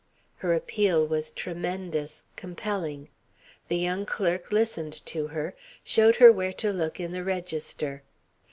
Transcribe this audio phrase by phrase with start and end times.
[0.37, 3.09] Her appeal was tremendous, compelling.
[3.67, 8.01] The young clerk listened to her, showed her where to look in the register.